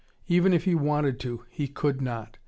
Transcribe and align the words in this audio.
Even 0.27 0.51
if 0.51 0.63
he 0.63 0.73
wanted 0.73 1.19
to, 1.19 1.45
he 1.51 1.67
could 1.67 2.01
not. 2.01 2.37